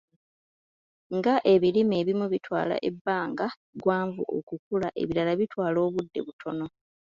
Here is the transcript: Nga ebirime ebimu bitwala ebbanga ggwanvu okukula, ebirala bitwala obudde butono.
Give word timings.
Nga 1.17 1.33
ebirime 1.53 1.95
ebimu 2.01 2.25
bitwala 2.33 2.75
ebbanga 2.89 3.47
ggwanvu 3.75 4.23
okukula, 4.37 4.87
ebirala 5.01 5.31
bitwala 5.39 5.77
obudde 5.87 6.19
butono. 6.27 6.65